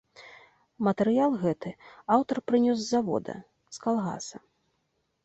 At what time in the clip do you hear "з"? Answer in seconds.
2.85-2.87, 3.79-3.85